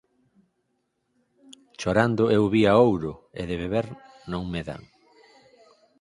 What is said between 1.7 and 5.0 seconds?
Chorando, eu vía ouro –e de beber non me dan.